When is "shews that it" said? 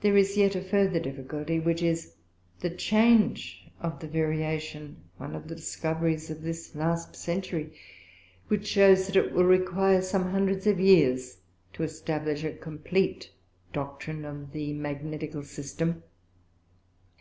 8.66-9.32